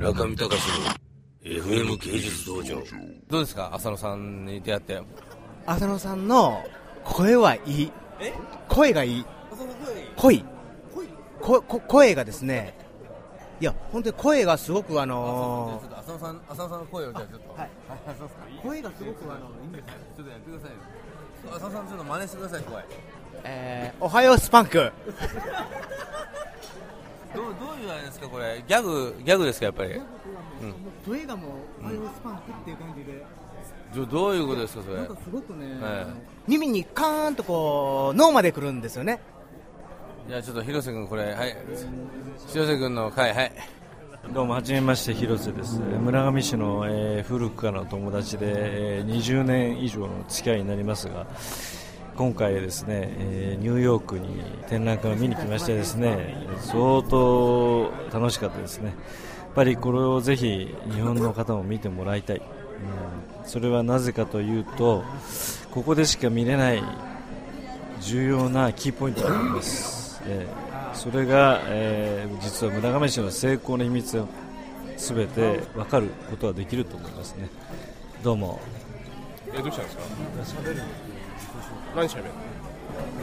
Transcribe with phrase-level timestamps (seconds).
[0.00, 0.94] 中見隆の
[1.44, 2.82] FM 芸術道場
[3.28, 5.02] どうですか浅野さんに出会って
[5.66, 6.64] 浅野さんの
[7.04, 7.92] 声はいい
[8.66, 9.26] 声がいい
[10.16, 10.42] 声
[11.38, 12.72] ここ声がですね
[13.60, 17.70] いや本当に声がすごくあのちょっと浅野さん浅野さんの声をじゃちょっとはい
[18.62, 22.84] 声がすごくあのいいんですよちょっとやってくださいよ浅野さんちょっと真似してください声
[23.44, 24.92] えー、おはようスパンク
[28.10, 28.62] ですかこれ。
[28.66, 30.00] ギャグギャグですかやっぱり。
[31.06, 31.50] 声がもう
[31.82, 33.24] おはようスパンクっていう感じで。
[33.94, 34.96] どどういうことですかそれ。
[34.96, 36.12] なんかすごくね、ええ。
[36.46, 39.20] 耳にカーンとこう脳まで来るんですよね。
[40.28, 41.56] じゃあちょっと広瀬君これはい。
[42.48, 43.52] 広瀬君の回はい。
[44.34, 45.80] どうもはじめまして広瀬です。
[45.80, 48.46] えー村上市の、えー古くからの友達で、
[48.98, 51.26] えー20年以上の付き合いになりますが
[52.20, 58.88] 今回ですね、えニューヨークに展覧会を見に来ましてですね相当楽しかったですね。
[58.88, 63.48] やっぱりこれをぜひ日本の方も見てもらいたい、うん。
[63.48, 65.02] それはなぜかというと
[65.70, 66.82] ここでしか見れない
[68.02, 74.28] 重要なキーポイントがあります、えーそれが、えー実は村上市の成功の秘密を
[74.98, 77.48] 全て分かることができると思いますね。
[78.22, 78.60] どうも。
[79.54, 80.02] えどうしたんですか？
[81.94, 82.30] 何しゃべる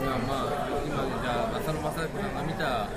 [0.04, 2.88] まあまあ今じゃあ浅野正彦さんが見た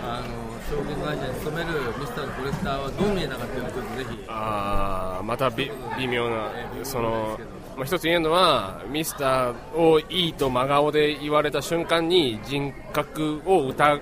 [0.00, 4.24] あの証券会社に勤めるミスターのコレクターはどう見えたかっていうのをちょっとぜひ。
[4.28, 6.50] ああまたび微妙な
[6.84, 7.38] その、
[7.76, 14.00] まあ、一つ言えるのはミスターをいいと真顔で言われた瞬間に人格を疑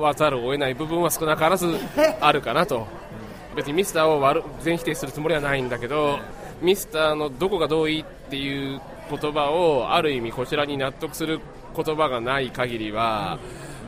[0.00, 1.66] わざるを得ない部分は少なからず
[2.20, 2.86] あるかなと。
[3.56, 6.18] 別にミスターを悪全否定するつもりはないんだけど
[6.60, 11.40] ミスターのどこがどういいっていう言葉をある意味こちらに納得する
[11.74, 13.38] 言葉がない限りは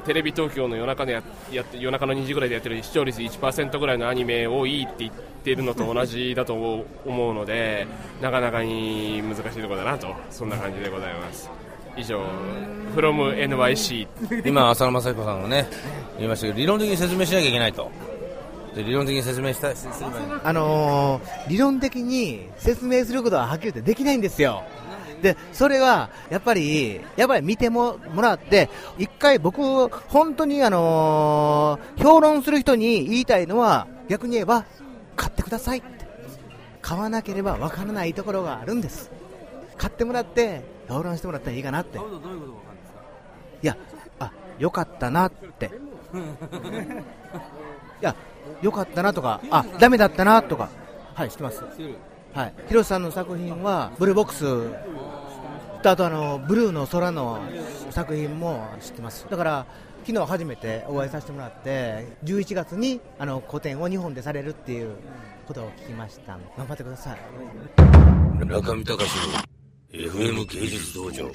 [0.05, 5.13] テレビ東京の夜中でややって夜中の2時ぐらいでやってる視聴率1%ぐらいのアニメをいいって言っ
[5.45, 7.87] てるのと同じだと思う思うので
[8.23, 11.51] なかなかに難しいところだなとそんな感じでございます。
[11.97, 12.23] 以上
[12.95, 14.07] from NYC
[14.47, 15.67] 今浅野正彦さんがね
[16.17, 17.91] 言いましたけど理論的に説明しなきゃいけないと。
[18.75, 19.73] で理論的に説明した
[20.45, 24.63] あのー理論的に説明することははっきり言ってできないんですよ。
[25.23, 34.65] で、それは、やっぱり、やっぱり見てももらって、一回僕、本当にあのー評論する人に言いたいのは、逆に言えば、
[35.17, 35.89] 買ってくださいって。
[36.81, 39.11] 買わなければわからないところがあるんです。
[39.77, 41.99] 買ってもらって、評論してもらったらいいかなって。
[41.99, 42.01] い
[43.67, 43.77] や、
[44.21, 45.71] あ、よかったなって。
[48.01, 48.15] いや、
[48.63, 50.71] よかったなとか、あ、ダメだったなとか、
[51.15, 51.63] はい、知ってます？
[52.33, 52.55] はい。
[52.69, 54.75] ヒロシさんの作品は、ブルーボックス、と
[55.85, 57.41] あとあの、ブルーの空の
[57.91, 59.27] 作品も知ってます。
[59.31, 59.67] だから、
[60.05, 64.97] 昨日初めてお会いさせてもらって、11月にあの個展を日本でされるっていう
[65.47, 66.39] ことを聞きました。
[66.57, 67.19] 頑張ってください。
[68.45, 71.31] 中見隆の FM 芸術道場